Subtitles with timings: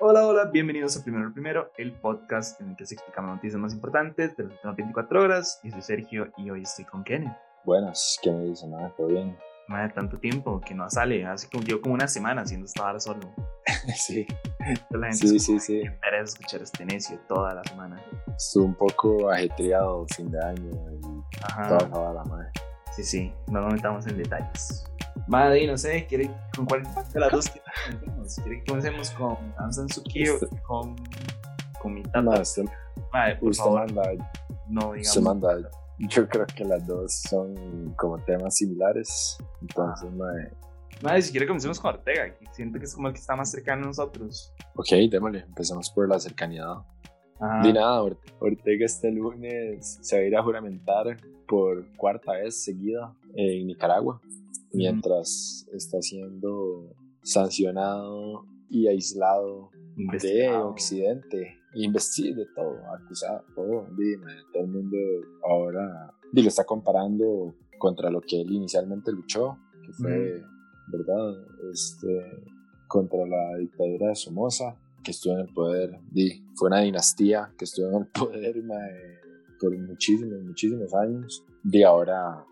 [0.00, 3.60] Hola, hola, bienvenidos a Primero Primero, el podcast en el que se explican las noticias
[3.60, 5.60] más importantes de las últimas 24 horas.
[5.62, 7.30] Yo soy Sergio y hoy estoy con Kenny.
[7.64, 8.72] Buenas, ¿qué me dicen?
[8.72, 8.92] ¿Nada?
[8.96, 9.36] ¿Todo bien?
[9.68, 12.84] Más de tanto tiempo que no sale, hace como yo como una semana haciendo esta
[12.84, 13.20] hora solo.
[13.96, 14.26] sí.
[14.90, 15.76] La gente Sí, sí, sí.
[15.78, 18.02] "Ay, qué pereza escuchar este necio toda la semana.
[18.36, 21.00] Estuve un poco ajetreado fin de año y
[21.44, 21.78] Ajá.
[21.78, 22.48] toda vara, madre.
[22.92, 24.84] Sí, sí, no nos metamos en detalles.
[25.26, 28.36] Madre, no sé, ¿quiere con cuál de las dos comencemos?
[28.42, 30.96] ¿Quiere que comencemos con Aung San Suu Kyi o con,
[31.80, 32.22] con mi tata?
[32.22, 32.64] Más, usted,
[33.12, 34.02] Madre, por usted favor, manda,
[34.68, 35.06] no digamos.
[35.08, 35.70] usted manda.
[35.98, 39.38] Yo creo que las dos son como temas similares.
[39.62, 40.50] Entonces, madre.
[41.02, 43.50] Madre, si quiere comencemos con Ortega, que siento que es como el que está más
[43.50, 44.52] cercano a nosotros.
[44.74, 45.40] Ok, démosle.
[45.40, 46.64] Empezamos por la cercanía.
[47.40, 47.62] Ajá.
[47.62, 52.64] Di nada, Or- Ortega este lunes se va a ir a juramentar por cuarta vez
[52.64, 54.20] seguida en Nicaragua,
[54.74, 60.48] mientras está siendo sancionado y aislado de.
[60.50, 64.96] Occidente, investido de todo, acusado, todo, dime, todo el mundo
[65.48, 70.42] ahora y lo está comparando contra lo que él inicialmente luchó, que fue,
[70.88, 71.46] ¿verdad?
[71.72, 72.08] Este,
[72.88, 77.66] contra la dictadura de Somoza, que estuvo en el poder, di, fue una dinastía que
[77.66, 79.18] estuvo en el poder mae,
[79.60, 82.44] por muchísimos, muchísimos años, y ahora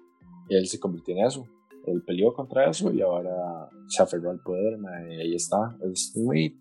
[0.48, 1.46] él se convirtió en eso.
[1.86, 4.78] Él peleó contra eso y ahora se aferró al poder,
[5.10, 5.76] y ahí está.
[5.82, 6.60] Es muy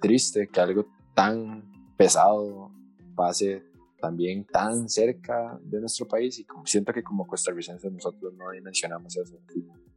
[0.00, 1.62] triste que algo tan
[1.96, 2.70] pesado
[3.14, 3.62] pase
[4.00, 9.16] también tan cerca de nuestro país y como siento que como costarricenses nosotros no dimensionamos
[9.16, 9.38] eso,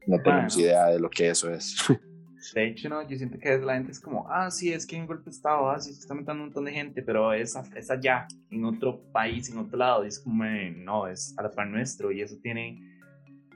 [0.07, 0.67] no tenemos Bueno.
[0.67, 1.75] idea de lo que eso es.
[2.53, 5.01] De hecho, no, yo siento que la gente es como, ah, sí, es que hay
[5.01, 7.55] un golpe de estado, ah, sí, se está matando un montón de gente, pero es,
[7.75, 11.51] es allá, en otro país, en otro lado, y es como, no, es a la
[11.51, 12.81] par nuestro, y eso tiene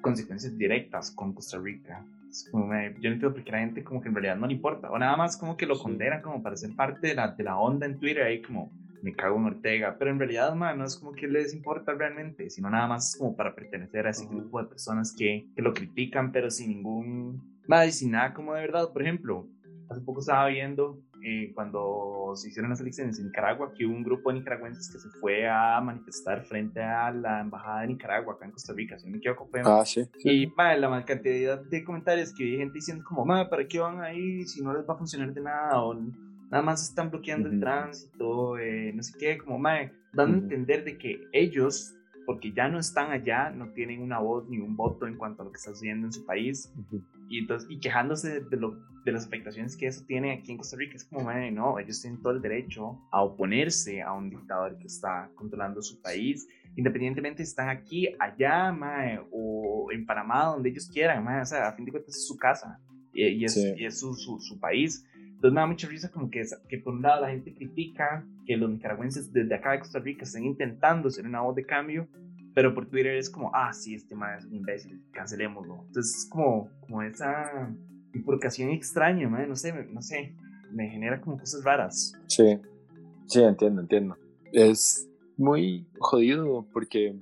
[0.02, 2.08] consecuencias directas con Costa Rica.
[2.30, 4.54] Es como, yo no entiendo por qué la gente como que en realidad no le
[4.54, 5.82] importa, o nada más como que lo Sí.
[5.84, 9.14] condenan como para ser parte de la, de la onda en Twitter, ahí como, me
[9.16, 12.70] cago en Ortega, pero en realidad, man, no es como que les importa realmente, sino
[12.70, 14.36] nada más como para pertenecer a ese Ujú.
[14.36, 18.62] grupo de personas que, que lo critican, pero sin ningún, madre, sin nada como de
[18.62, 18.92] verdad.
[18.92, 19.50] Por ejemplo,
[19.90, 24.04] hace poco estaba viendo eh, cuando se hicieron las elecciones en Nicaragua que hubo un
[24.04, 28.46] grupo de nicaragüenses que se fue a manifestar frente a la embajada de Nicaragua acá
[28.46, 30.06] en Costa Rica, si no me equivoco, Ah, sí.
[30.20, 30.30] sí.
[30.44, 34.00] y madre, la cantidad de comentarios que vi gente diciendo como, madre, ¿para qué van
[34.00, 35.82] ahí si no les va a funcionar de nada?
[35.82, 35.96] O
[36.50, 40.86] nada más están bloqueando el tránsito, eh, no sé qué, como, madre, dando a entender
[40.86, 41.94] de que ellos,
[42.26, 45.46] porque ya no están allá, no tienen una voz ni un voto en cuanto a
[45.46, 46.74] lo que está sucediendo en su país.
[47.30, 50.78] Y, entonces, y quejándose de, lo, de las afectaciones que eso tiene aquí en Costa
[50.78, 54.78] Rica, es como, madre, no, ellos tienen todo el derecho a oponerse a un dictador
[54.78, 60.70] que está controlando su país, independientemente si están aquí, allá, mae, o en Panamá, donde
[60.70, 62.80] ellos quieran, mae, o sea, a fin de cuentas es su casa
[63.14, 63.74] y, y es, Sí.
[63.78, 65.06] y es su, su, su país.
[65.16, 68.58] Entonces me da mucha risa como que, que por un lado la gente critica que
[68.58, 72.08] los nicaragüenses desde acá de Costa Rica estén intentando ser una voz de cambio,
[72.58, 75.84] pero por Twitter es como, ah, sí, este man es un imbécil, cancelémoslo.
[75.86, 77.70] Entonces es como, como esa
[78.12, 80.34] bifurcación extraña, mae, no sé, no sé,
[80.72, 82.14] me genera como cosas raras.
[82.26, 82.60] Sí,
[83.28, 84.18] sí, entiendo, entiendo.
[84.52, 85.08] Es
[85.38, 87.16] muy jodido porque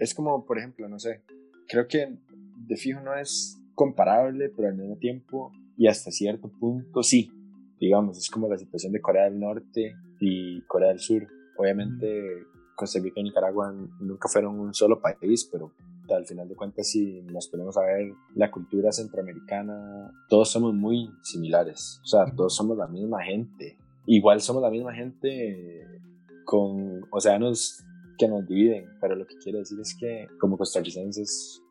[0.00, 1.22] es como, por ejemplo, no sé,
[1.68, 2.12] creo que
[2.56, 7.30] de fijo no es comparable, pero al mismo tiempo y hasta cierto punto sí.
[7.78, 11.28] Digamos, es como la situación de Corea del Norte y Corea del Sur.
[11.56, 12.44] Obviamente,
[12.80, 15.70] Costa Rica y Nicaragua nunca fueron un solo país, pero
[16.08, 21.10] al final de cuentas, si nos ponemos a ver la cultura centroamericana, todos somos muy
[21.20, 22.00] similares.
[22.02, 23.76] O sea, todos somos la misma gente.
[24.06, 25.86] Igual somos la misma gente
[26.46, 27.84] con océanos
[28.16, 31.62] que nos dividen, pero lo que quiero decir es que como costarricenses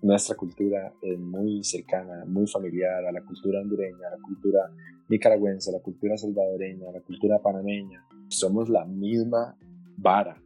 [0.00, 4.70] nuestra cultura es muy cercana, muy familiar a la cultura hondureña, a la cultura
[5.08, 8.06] nicaragüense, a la cultura salvadoreña, a la cultura panameña.
[8.28, 9.56] Somos la misma
[9.96, 10.42] vara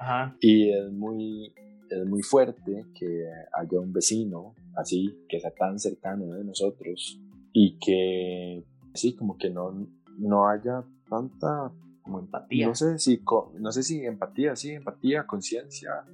[0.00, 0.36] Ajá.
[0.40, 1.52] y es muy,
[1.90, 7.20] es muy fuerte que haya un vecino así, que sea tan cercano de nosotros
[7.52, 9.88] y que sí, como que no,
[10.18, 12.68] no haya tanta Como empatía.
[12.68, 13.20] no sé si,
[13.58, 16.04] no sé si empatía, sí, empatía, conciencia.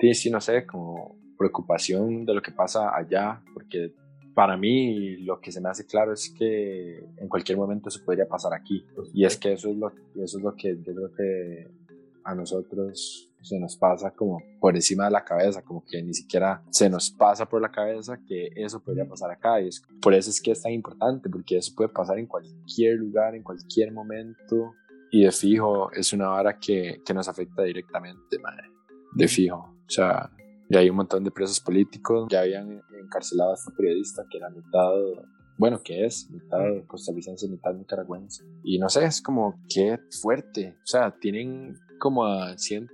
[0.00, 3.94] Sí, sí, no sé, como preocupación de lo que pasa allá, porque
[4.34, 8.26] para mí lo que se me hace claro es que en cualquier momento eso podría
[8.28, 8.84] pasar aquí.
[9.12, 11.70] Y es que eso es lo, eso es lo que yo creo que
[12.28, 16.62] a nosotros se nos pasa como por encima de la cabeza, como que ni siquiera
[16.70, 19.60] se nos pasa por la cabeza que eso podría pasar acá.
[19.60, 22.96] Y es, por eso es que es tan importante, porque eso puede pasar en cualquier
[22.98, 24.74] lugar, en cualquier momento.
[25.10, 28.68] Y de fijo, es una vara que, que nos afecta directamente, madre.
[29.14, 29.56] De fijo.
[29.56, 30.30] O sea,
[30.68, 34.50] ya hay un montón de presos políticos, ya habían encarcelado a este periodista que la
[34.50, 34.92] mitad
[35.58, 38.44] bueno, que es mitad costarricense, mitad nicaragüense.
[38.62, 40.76] Y no sé, es como qué fuerte.
[40.84, 42.90] O sea, tienen como a 100,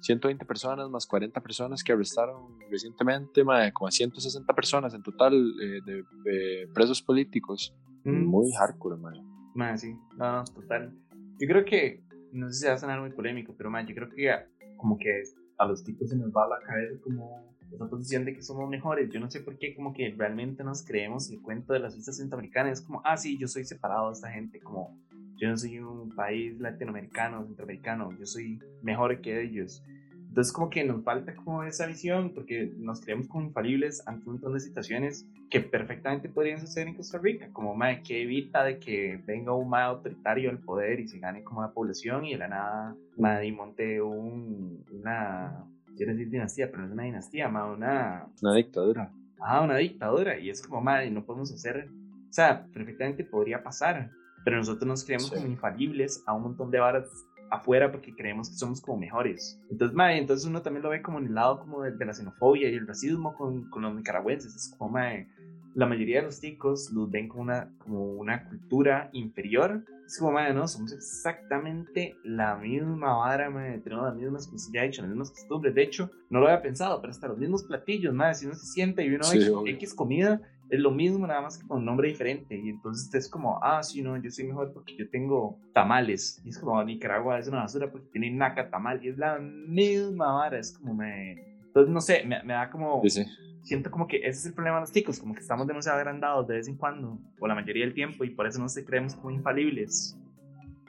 [0.00, 5.80] 120 personas más 40 personas que arrestaron recientemente, como a 160 personas en total eh,
[6.24, 7.74] de, presos políticos.
[8.04, 8.24] Mm.
[8.26, 9.78] Muy hardcore, man.
[9.78, 10.92] sí, no, total.
[11.38, 12.02] Yo creo que,
[12.32, 14.30] no sé si va a sonar muy polémico, pero man, yo creo que
[14.76, 15.22] como que
[15.58, 18.68] a los tipos se nos va a la cabeza como esa posición de que somos
[18.68, 19.10] mejores.
[19.10, 22.16] Yo no sé por qué, como que realmente nos creemos el cuento de las vistas
[22.16, 22.80] centroamericanas.
[22.80, 24.98] Es como, ah, sí, yo soy separado de esta gente, como
[25.40, 29.82] yo no soy un país latinoamericano, centroamericano, yo soy mejor que ellos.
[30.28, 34.34] Entonces como que nos falta como esa visión porque nos creemos como infalibles ante un
[34.34, 38.78] montón de situaciones que perfectamente podrían suceder en Costa Rica, como mae, que evita de
[38.78, 42.38] que venga un mae autoritario al poder y se gane como la población y de
[42.38, 45.64] la nada mae, monte un, una,
[45.96, 48.28] quiero decir dinastía, pero no es una dinastía, mae, una...
[48.40, 49.12] Una dictadura.
[49.40, 54.12] Ah, una dictadura y es como mae, no podemos hacer, o sea, perfectamente podría pasar,
[54.44, 57.06] pero nosotros nos creemos como infalibles a un montón de varas
[57.50, 59.60] afuera porque creemos que somos como mejores.
[59.70, 62.70] Entonces, mae, entonces uno también lo ve como en el lado como de, la xenofobia
[62.70, 64.54] y el racismo con, con, los nicaragüenses.
[64.54, 65.28] Es como, mae,
[65.74, 69.84] la mayoría de los ticos los ven como una, como una cultura inferior.
[70.06, 74.84] Es como, mae, no, somos exactamente la misma vara, mae, tenemos las mismas, como ya
[74.84, 75.74] he dicho, las mismas costumbres.
[75.74, 78.66] De hecho, no lo había pensado, pero hasta los mismos platillos, mae, si uno se
[78.66, 79.26] siente y uno
[79.64, 82.56] ve X comida, es lo mismo, nada más que con nombre diferente.
[82.56, 86.40] Y entonces es como, ah, sí, no, yo soy mejor porque yo tengo tamales.
[86.44, 89.04] Y es como, Nicaragua es una basura porque tiene naca tamal.
[89.04, 91.32] Y es la misma vara, es como me.
[91.66, 93.02] Entonces, no sé, me, me da como.
[93.08, 93.24] Sí,
[93.62, 96.48] Siento como que ese es el problema de los ticos, como que estamos demasiado agrandados
[96.48, 99.14] de vez en cuando, o la mayoría del tiempo, y por eso no se creemos
[99.14, 100.16] como infalibles.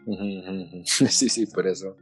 [0.86, 1.98] Sí, sí, por eso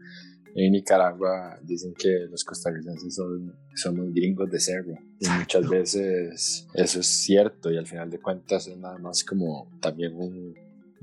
[0.56, 7.00] en Nicaragua dicen que los costarricenses son, somos gringos de cerro y muchas veces eso
[7.00, 10.54] es cierto y al final de cuentas es nada más como también un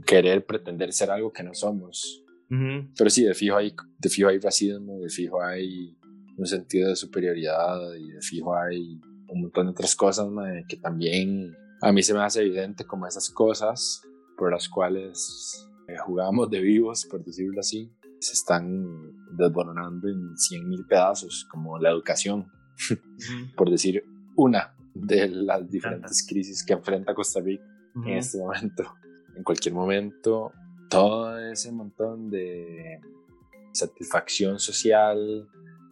[0.05, 2.23] querer pretender ser algo que no somos.
[2.49, 5.99] Pero sí, de fijo, hay, de fijo hay racismo, de fijo hay
[6.37, 10.29] un sentido de superioridad y de fijo hay un montón de otras cosas
[10.69, 14.01] que también a mí se me hace evidente como esas cosas
[14.37, 18.85] por las cuales eh, jugamos de vivos, por decirlo así, se están
[19.33, 22.51] desboronando en 100 mil pedazos, como la educación,
[23.57, 24.05] por decir
[24.37, 27.65] una de las diferentes crisis que enfrenta Costa Rica
[28.05, 28.95] en este momento.
[29.37, 30.53] En cualquier momento,
[30.89, 33.01] todo ese montón de
[33.73, 35.47] satisfacción social,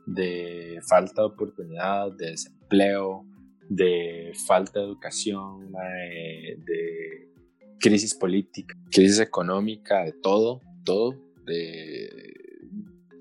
[0.06, 3.27] de falta de oportunidad, de desempleo,
[3.69, 7.31] de falta de educación, de
[7.79, 12.08] crisis política, crisis económica, de todo, todo de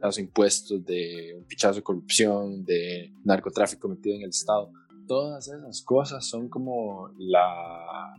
[0.01, 4.71] los impuestos, de un pichazo de corrupción, de narcotráfico metido en el Estado.
[5.07, 8.15] Todas esas cosas son como la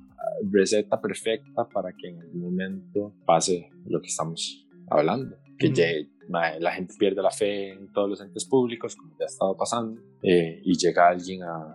[0.51, 5.37] receta perfecta para que en algún momento pase lo que estamos hablando.
[5.59, 9.57] Que la gente pierde la fe en todos los entes públicos, como ya ha estado
[9.57, 11.75] pasando, eh, y llega alguien a,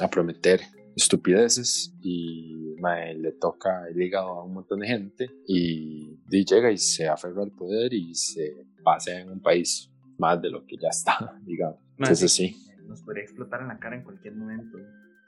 [0.00, 0.60] a prometer
[0.96, 2.65] estupideces y
[3.14, 7.50] le toca el hígado a un montón de gente y, llega y se aferra al
[7.50, 11.78] poder y se pasa en un país más de lo que ya está, digamos.
[11.98, 12.56] Entonces sí.
[12.86, 14.78] Nos podría explotar en la cara en cualquier momento.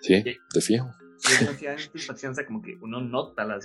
[0.00, 0.88] Sí, te fijo
[1.24, 3.58] y demasiada insatisfacción, o sea, como que uno nota la,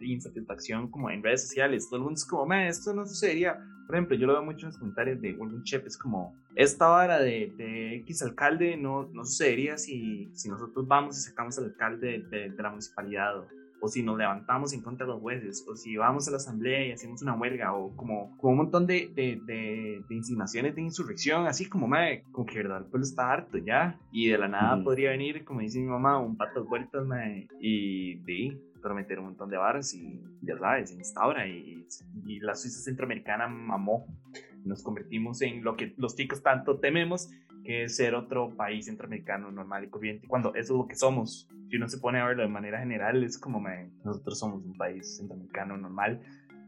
[0.00, 3.58] insatisfacción como en redes sociales, todo el mundo es como, esto no sucedería.
[3.86, 6.88] Por ejemplo, yo lo veo mucho en los comentarios de algún chef, es como, esta
[6.88, 11.66] vara de, de X alcalde no, no sucedería si, si nosotros vamos y sacamos al
[11.66, 13.48] alcalde de, de la municipalidad o
[13.86, 16.90] si nos levantamos en contra de los jueces, o si vamos a la asamblea y
[16.90, 21.46] hacemos una huelga, o como, como un montón de, de, de, de insinuaciones de insurrección,
[21.46, 24.82] así como, madre, como que verdad el pueblo está harto ya, y de la nada
[24.82, 29.50] podría venir, como dice mi mamá, un pato vueltas, madre, y de prometer un montón
[29.50, 31.86] de barras y ya sabes, se instaura y,
[32.26, 34.06] y la Suiza centroamericana mamó.
[34.64, 37.30] Nos convertimos en lo que los chicos tanto tememos,
[37.68, 41.46] que ser otro país centroamericano normal y corriente, cuando eso es lo que somos.
[41.68, 43.62] Si uno se pone a verlo de manera general, es como
[44.04, 46.22] nosotros somos un país centroamericano normal,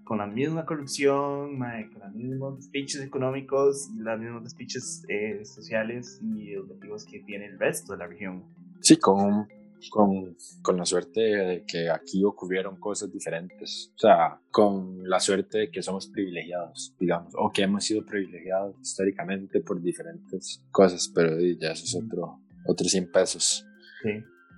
[0.05, 6.21] con la misma corrupción, con los mismos despiches económicos y los mismos despiches eh, sociales
[6.23, 8.45] y educativos que tiene el resto de la región.
[8.81, 9.49] Sí, con
[9.89, 15.59] con, con, la suerte de que aquí ocurrieron cosas diferentes, o sea, con la suerte
[15.59, 21.39] de que somos privilegiados, digamos, o que hemos sido privilegiados históricamente por diferentes cosas, pero
[21.41, 23.67] ya eso es otro, otros 100 pesos.
[24.03, 24.11] Sí.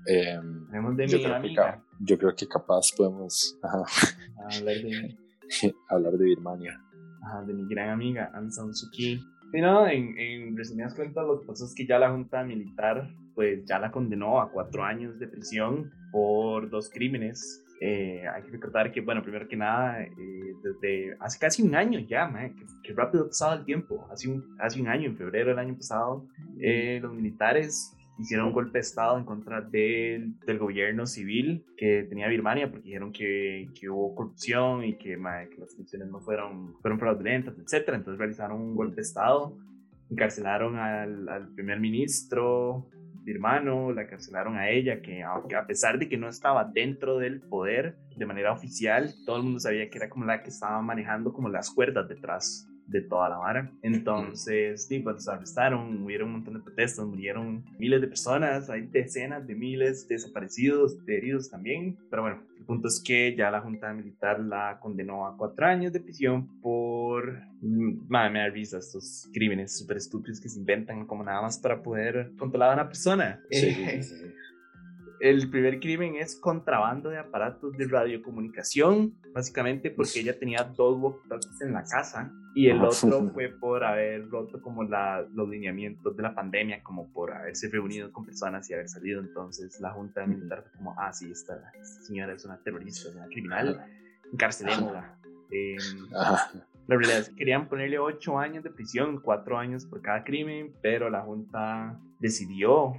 [0.06, 0.40] Eh,
[0.96, 1.54] de yo, creo que,
[2.00, 5.16] yo creo que capaz podemos hablar, de...
[5.88, 6.80] hablar de Birmania.
[7.22, 9.20] Ajá, de mi gran amiga Aung San Suu Kyi.
[9.52, 13.08] Sí, no, en, en resumidas cuentas, lo que pasó es que ya la junta militar
[13.34, 17.64] pues ya la condenó a cuatro años de prisión por dos crímenes.
[17.80, 21.98] Eh, hay que recordar que, bueno, primero que nada, eh, desde hace casi un año
[21.98, 22.32] ya,
[22.84, 25.74] que, rápido ha pasado el tiempo, hace un, hace un año, en febrero del año
[25.74, 26.28] pasado,
[26.60, 32.06] eh, los militares hicieron un golpe de Estado en contra del, del, gobierno civil que
[32.08, 36.74] tenía Birmania porque dijeron que, que hubo corrupción y que, que, las elecciones no fueron,
[36.80, 37.88] fueron fraudulentas, etc.
[37.94, 39.56] Entonces realizaron un golpe de Estado,
[40.10, 42.86] encarcelaron al, al primer ministro,
[43.26, 47.96] hermano, la cancelaron a ella, que a pesar de que no estaba dentro del poder
[48.16, 51.48] de manera oficial, todo el mundo sabía que era como la que estaba manejando como
[51.48, 53.70] las cuerdas detrás de toda la vara.
[53.82, 59.46] Entonces, sí, pues arrestaron, hubieron un montón de protestas, murieron miles de personas, hay decenas
[59.46, 61.96] de miles desaparecidos, de heridos también.
[62.10, 65.92] Pero bueno, el punto es que ya la Junta Militar la condenó a cuatro años
[65.92, 67.42] de prisión por...
[67.60, 71.58] Mm, madre, me da risa estos crímenes súper estúpidos que se inventan como nada más
[71.58, 73.40] para poder controlar a una persona.
[73.50, 74.34] Sí, sí, sí.
[75.22, 81.48] El primer crimen es contrabando de aparatos de radiocomunicación, básicamente porque ella tenía dos walkie
[81.60, 86.24] en la casa y el otro fue por haber roto como la, los lineamientos de
[86.24, 89.20] la pandemia, como por haberse reunido con personas y haber salido.
[89.20, 91.70] Entonces la Junta Militar fue como, ah, sí, esta,
[92.04, 93.86] señora es una terrorista, es una criminal,
[94.32, 95.20] encarcelémosla.
[95.52, 95.76] Eh,
[96.10, 100.74] la realidad es que querían ponerle ocho años de prisión, cuatro años por cada crimen,
[100.82, 102.96] pero la Junta decidió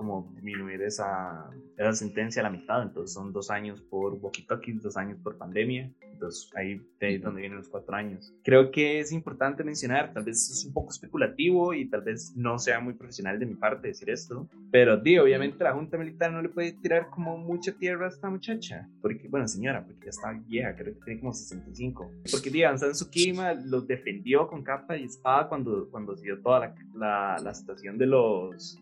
[0.00, 4.96] como disminuir esa, esa sentencia a la mitad, entonces son dos años por walkie-talkies, dos
[4.96, 8.34] años por pandemia, entonces ahí es donde vienen los cuatro años.
[8.42, 12.58] Creo que es importante mencionar, tal vez es un poco especulativo y tal vez no
[12.58, 16.40] sea muy profesional de mi parte decir esto, pero di, obviamente la Junta Militar no
[16.40, 20.32] le puede tirar como mucha tierra a esta muchacha, porque, bueno, señora, porque ya está
[20.32, 23.34] vieja, creo que tiene como 65, porque di, Aung su Kyi
[23.66, 27.98] los defendió con capa y espada cuando, cuando se dio toda la, la, la situación
[27.98, 28.80] de los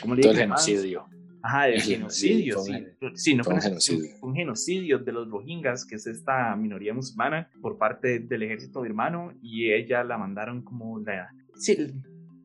[0.00, 1.06] ¿Cómo le Todo el genocidio.
[1.42, 2.86] Ajá, el, genocidio, sí.
[3.14, 4.10] sí no fue un genocidio.
[4.20, 9.32] un genocidio de los Rohingyas, que es esta minoría musulmana, por parte del ejército birmano,
[9.42, 11.30] y ella la mandaron como la...
[11.54, 11.94] Sí,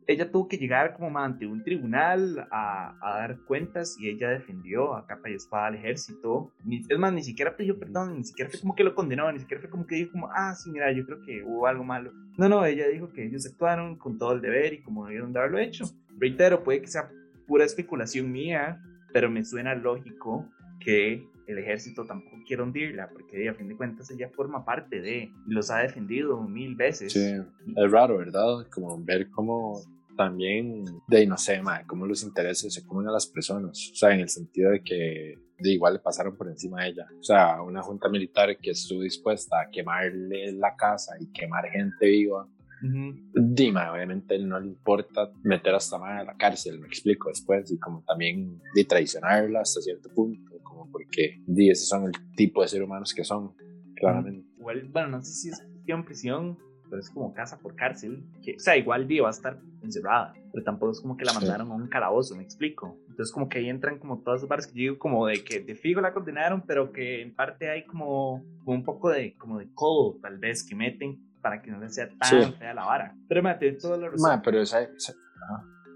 [0.07, 4.95] ella tuvo que llegar como ante un tribunal a, a, dar cuentas y ella defendió
[4.95, 6.51] a capa y espada al ejército.
[6.87, 9.61] es más, ni siquiera pidió perdón, ni siquiera fue como que lo condenó, ni siquiera
[9.61, 12.11] fue como que dijo como, ah, sí, mira, yo creo que hubo algo malo.
[12.37, 15.39] No, no, ella dijo que ellos actuaron con todo el deber y como debieron de
[15.39, 15.85] haberlo hecho.
[16.17, 17.09] Reitero, puede que sea
[17.47, 18.81] pura especulación mía,
[19.13, 20.49] pero me suena lógico
[20.79, 25.31] que el ejército tampoco quiera hundirla, porque a fin de cuentas ella forma parte de,
[25.47, 27.13] los ha defendido mil veces.
[27.13, 27.35] Sí,
[27.75, 28.67] es raro, ¿verdad?
[28.71, 29.81] Como ver cómo
[30.15, 34.13] también, de no sé, ma, cómo los intereses se comen a las personas, o sea,
[34.13, 37.61] en el sentido de que de igual le pasaron por encima de ella, o sea,
[37.61, 42.47] una junta militar que estuvo dispuesta a quemarle la casa y quemar gente viva
[42.81, 47.71] Dima, obviamente no le importa meter a esta madre a la cárcel, me explico después,
[47.71, 52.61] y como también de traicionarla hasta cierto punto, como porque di, esos son el tipo
[52.61, 53.53] de seres humanos que son,
[53.95, 54.47] claramente.
[54.57, 56.57] Igual, bueno, no sé si es cuestión prisión,
[56.89, 60.33] pero es como casa por cárcel, que, o sea, igual di va a estar encerrada,
[60.51, 62.97] pero tampoco es como que la mandaron a un calabozo, me explico.
[63.09, 65.59] Entonces como que ahí entran como todas las barras que yo digo como de que
[65.59, 69.59] de figo la condenaron, pero que en parte hay como, como un poco de, como
[69.59, 73.15] de codo, tal vez, que meten para que no le sea tan fea la vara.
[73.29, 74.41] Pero mate todo lo razón.
[74.43, 75.13] pero esa, Sí,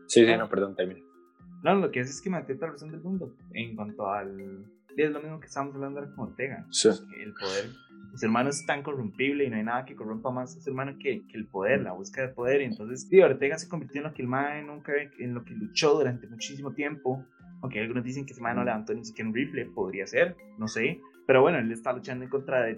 [0.05, 0.99] sí, no, perdón, termina.
[1.63, 4.63] No, lo que es es que mate toda la razón del mundo en cuanto al.
[4.95, 6.67] Es lo mismo que estamos hablando ahora con Ortega.
[6.69, 6.89] Sí.
[6.89, 7.65] El poder.
[8.11, 10.73] El ser humano es tan corrompible y no hay nada que corrompa más al ser
[10.73, 12.61] humano que, que el poder, la búsqueda de poder.
[12.61, 15.55] Y entonces, tío, Ortega se convirtió en lo que el MAE nunca, en lo que
[15.55, 17.25] luchó durante muchísimo tiempo.
[17.63, 20.67] Aunque algunos dicen que ese MAE no levantó ni siquiera un rifle, podría ser, no
[20.67, 21.01] sé.
[21.29, 22.73] Pero bueno, él está luchando en contra de,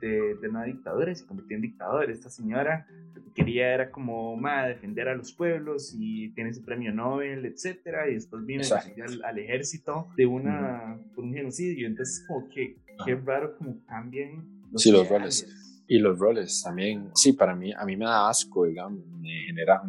[0.00, 2.10] de, de, una dictadura y se convirtió en dictador.
[2.10, 6.64] Esta señora lo que quería era como más defender a los pueblos y tiene su
[6.64, 11.86] premio Nobel, etcétera, y después viene al, al, ejército de una, por un genocidio.
[11.86, 15.46] Entonces, como que qué raro como cambian los, sí, los roles.
[15.86, 19.82] Y los roles también, sí, para mí, a mí me da asco, digamos, me genera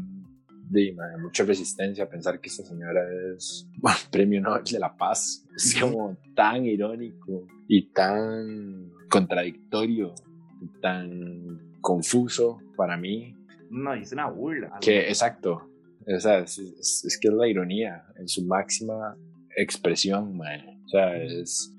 [0.70, 3.02] de, mucha resistencia a pensar que esta señora
[3.36, 5.46] es bueno, premio Nobel de la Paz.
[5.56, 10.14] Es como tan irónico y tan contradictorio
[10.62, 13.36] y tan confuso para mí.
[13.70, 14.78] No, es una burla.
[14.80, 15.70] Que, exacto.
[16.08, 19.16] O sea, es, es, que es la ironía en su máxima
[19.56, 21.76] expresión, O sea, es,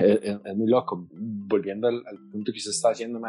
[0.00, 1.08] es, muy loco.
[1.12, 3.20] Volviendo al, punto que usted está haciendo,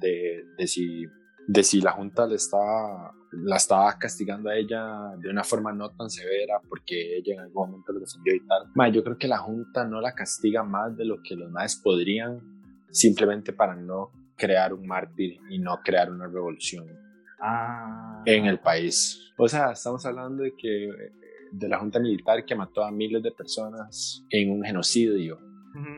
[0.00, 1.06] de, de si
[1.48, 5.90] de si la Junta le estaba, la estaba castigando a ella de una forma no
[5.90, 8.66] tan severa porque ella en algún momento lo defendió y tal.
[8.74, 11.76] Ma, yo creo que la Junta no la castiga más de lo que los más
[11.76, 12.38] podrían
[12.90, 16.86] simplemente para no crear un mártir y no crear una revolución
[17.40, 18.22] ah.
[18.26, 19.32] en el país.
[19.38, 20.90] O sea, estamos hablando de que
[21.50, 25.40] de la junta militar que mató a miles de personas en un genocidio.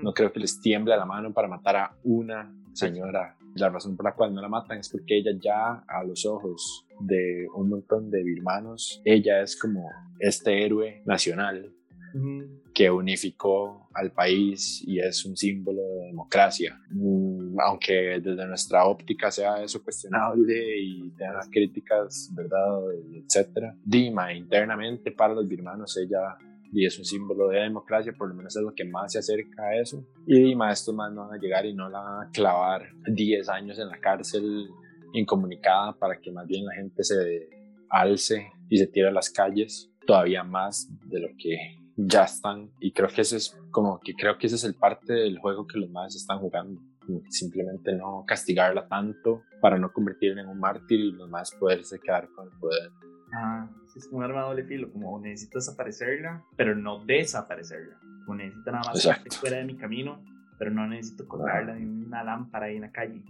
[0.03, 3.37] No creo que les tiemble la mano para matar a una señora.
[3.55, 6.87] La razón por la cual no la matan es porque ella ya a los ojos
[7.01, 9.89] de un montón de birmanos, ella es como
[10.19, 11.75] este héroe nacional
[12.75, 16.79] que unificó al país y es un símbolo de democracia.
[16.91, 22.81] Mm, aunque desde nuestra óptica sea eso cuestionable y tenga críticas, ¿verdad?
[23.13, 23.77] Etcétera.
[23.85, 26.37] Dima, internamente para los birmanos, ella
[26.73, 29.63] y es un símbolo de democracia, por lo menos es lo que más se acerca
[29.65, 30.05] a eso.
[30.27, 33.49] Y Dima, estos más no van a llegar y no la van a clavar 10
[33.49, 34.69] años en la cárcel
[35.13, 37.49] incomunicada para que más bien la gente se
[37.89, 41.57] alce y se tire a las calles todavía más de lo que
[41.97, 45.13] ya están y creo que ese es como que creo que ese es el parte
[45.13, 46.81] del juego que los más están jugando
[47.29, 52.29] simplemente no castigarla tanto para no convertirla en un mártir y los más poderse quedar
[52.31, 52.91] con el poder
[53.35, 58.71] ah es como un arma doble filo como necesito desaparecerla pero no desaparecerla como necesito
[58.71, 60.23] nada más que fuera de mi camino
[60.59, 63.23] pero no necesito colgarla en una lámpara ahí en la calle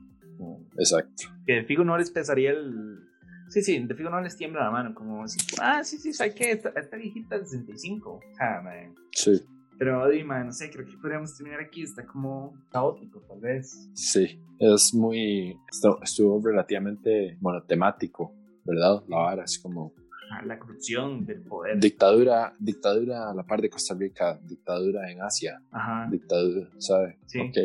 [0.77, 3.11] exacto que de fijo no les pesaría el
[3.51, 6.35] Sí, sí, de fijo no les tiembla la mano, como así, ah, sí, sí, ¿sabes
[6.37, 6.53] qué?
[6.53, 8.11] Esta, esta viejita es 65.
[8.11, 8.95] O sea, man.
[9.11, 9.43] Sí.
[9.77, 13.91] Pero, dime, no sé, creo que podríamos terminar aquí, está como caótico, tal vez.
[13.95, 18.33] Sí, es muy, estuvo, estuvo relativamente monotemático,
[18.65, 19.03] ¿verdad?
[19.09, 19.93] La vara es como...
[20.33, 21.81] Ah, la corrupción del poder.
[21.81, 25.61] Dictadura, dictadura a la par de Costa Rica, dictadura en Asia.
[25.73, 26.09] Ajá.
[26.09, 27.17] Dictadura, ¿sabes?
[27.27, 27.41] Sí.
[27.41, 27.57] Ok.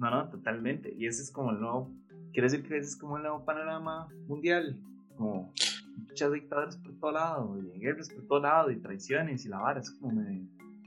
[0.00, 0.92] No, no, totalmente.
[0.96, 1.92] Y ese es como el nuevo,
[2.32, 4.76] quiere decir que ese es como el nuevo panorama mundial
[5.18, 5.52] como
[5.96, 9.80] muchas dictaduras por todo lado, y guerras por todo lado, y traiciones y la vara,
[9.80, 10.46] es como me...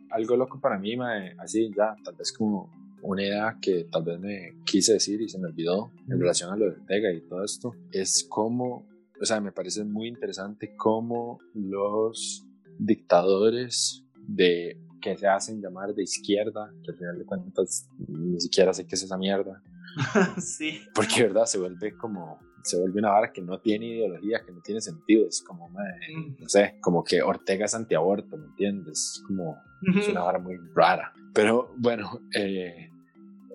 [0.09, 0.97] Algo loco para mí,
[1.37, 2.69] así ya, tal vez como
[3.01, 6.55] una idea que tal vez me quise decir y se me olvidó en relación a
[6.55, 8.85] lo de Ortega y todo esto, es como,
[9.21, 12.45] o sea, me parece muy interesante cómo los
[12.79, 18.73] dictadores de que se hacen llamar de izquierda, que al final de cuentas ni siquiera
[18.73, 19.61] sé qué es esa mierda.
[20.39, 20.81] sí.
[20.93, 21.45] Porque, ¿verdad?
[21.45, 25.27] Se vuelve como se vuelve una vara que no tiene ideología, que no tiene sentido.
[25.27, 29.15] Es como, no sé, como que Ortega es antiaborto, ¿me entiendes?
[29.15, 29.57] Es como
[29.97, 31.13] es una vara muy rara.
[31.33, 32.91] Pero bueno, eh,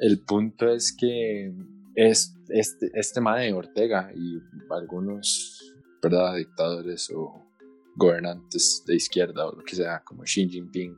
[0.01, 1.55] el punto es que
[1.95, 4.40] es, este, este de Ortega y
[4.71, 5.56] algunos,
[6.09, 6.37] ¿verdad?
[6.37, 7.42] Dictadores o
[7.95, 10.97] gobernantes de izquierda o lo que sea, como Xi Jinping,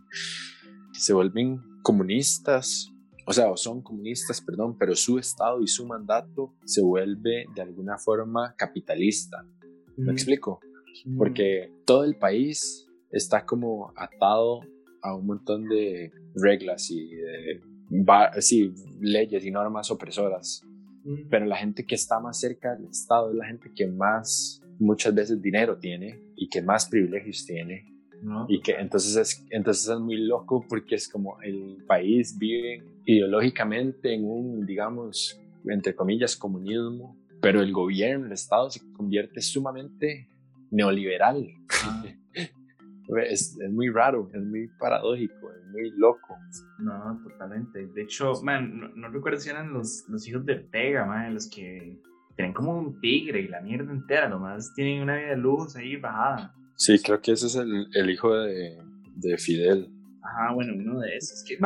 [0.93, 2.93] se vuelven comunistas
[3.29, 7.61] o sea, o son comunistas, perdón, pero su Estado y su mandato se vuelve de
[7.61, 9.45] alguna forma capitalista.
[9.99, 10.61] ¿Me explico?
[11.19, 14.63] Porque todo el país está como atado
[15.03, 17.61] a un montón de reglas y de
[18.41, 20.63] sí, leyes y normas opresoras.
[21.29, 25.15] Pero la gente que está más cerca del Estado es la gente que más, muchas
[25.15, 27.99] veces, dinero tiene y que más privilegios tiene
[28.49, 34.13] y que entonces es, entonces es muy loco porque es como el país vive ideológicamente
[34.13, 40.29] en un, digamos, entre comillas, comunismo, pero el gobierno, el Estado se convierte sumamente
[40.71, 41.47] neoliberal.
[41.85, 42.05] Ah.
[42.35, 46.37] es, es, muy raro, es muy paradójico, es muy loco.
[46.79, 47.87] No, totalmente.
[47.87, 52.01] De hecho, man, no, recuerdo si eran los, los hijos de Ortega, man, los que
[52.39, 55.97] tienen como un tigre y la mierda entera, nomás tienen una vida de luz ahí
[55.97, 56.55] bajada.
[56.77, 58.79] Sí, creo que ese es el, el hijo de,
[59.17, 59.93] de, Fidel.
[60.23, 61.43] Ajá, bueno, uno de esos.
[61.43, 61.59] Que,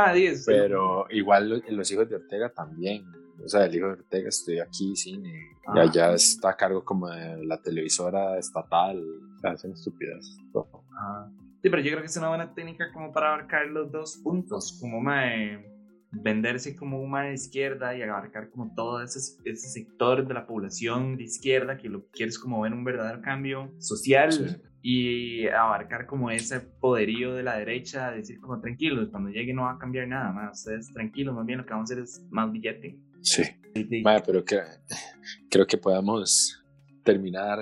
[0.47, 3.05] Pero igual los hijos de Ortega también.
[3.45, 5.83] O sea, el hijo de Ortega estudia aquí cine y ah.
[5.83, 8.99] allá está a cargo como de la televisora estatal.
[9.37, 10.39] O sea, hacen estupidez.
[10.55, 11.31] Ajá.
[11.61, 14.79] Sí, pero yo creo que es una buena técnica como para abarcar los dos puntos.
[14.81, 15.72] Como mae,
[16.13, 21.17] venderse como una de izquierda y abarcar como todo ese, ese sector de la población
[21.17, 26.07] de izquierda que lo que quiere es como ver un verdadero cambio social y abarcar
[26.07, 30.09] como ese poderío de la derecha, decir como tranquilos, cuando llegue no va a cambiar
[30.09, 32.99] nada más, ustedes tranquilos, más bien lo que vamos a hacer es más billete.
[33.21, 33.43] Sí,
[34.03, 34.61] Vaya, pero que,
[35.49, 36.63] creo que podamos
[37.05, 37.59] terminar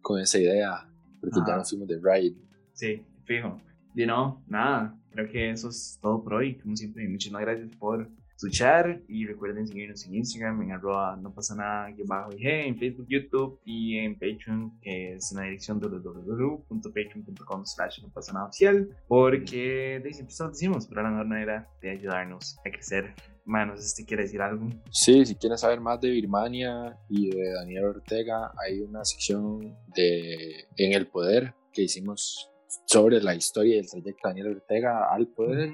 [0.00, 0.88] con esa idea,
[1.20, 2.36] porque ya nos fuimos de ride.
[2.72, 3.60] Sí, fijo.
[3.94, 8.08] Y no, nada, creo que eso es todo por hoy, como siempre, muchísimas gracias por
[8.42, 13.06] escuchar y recuerden seguirnos en Instagram en arroba no pasa nada bajo IG, en Facebook,
[13.08, 18.88] YouTube y en Patreon que es en la dirección www.patreon.com slash no pasa nada oficial
[19.06, 24.04] porque de siempre lo decimos pero la mejor manera de ayudarnos a crecer Manos, ¿este
[24.04, 24.68] quiere decir algo?
[24.92, 30.68] Sí, si quieren saber más de Birmania y de Daniel Ortega, hay una sección de
[30.76, 32.51] En el Poder que hicimos
[32.86, 35.72] sobre la historia del trayecto de Daniel Ortega al poder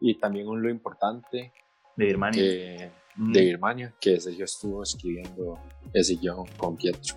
[0.00, 1.52] y también un lo importante
[1.96, 2.42] de Birmania.
[2.42, 5.58] Que, De Birmania, que Sergio estuvo escribiendo
[5.92, 7.16] ese guion con Pietro.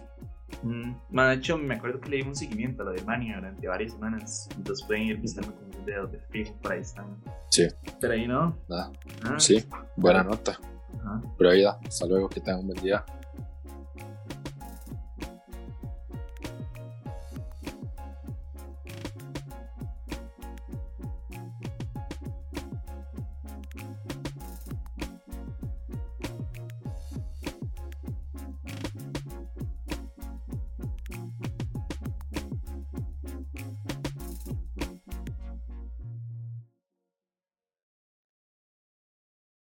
[1.09, 3.67] Ma, de hecho, me acuerdo que le dimos un seguimiento a lo de Mania durante
[3.67, 4.47] varias semanas.
[4.55, 7.17] Entonces pueden ir buscando como los videos de fijo, por ahí están.
[7.49, 7.67] Sí.
[7.99, 8.57] Pero ahí no.
[8.69, 8.91] Nada.
[9.23, 9.63] Ah, Sí,
[9.95, 10.51] buena nota.
[10.99, 11.21] ajá.
[11.37, 11.79] Pero ahí da.
[11.85, 13.03] Hasta luego, que tengan un buen día.